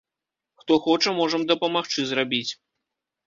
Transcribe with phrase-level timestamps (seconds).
[0.61, 2.51] Хто хоча, можам дапамагчы зрабіць.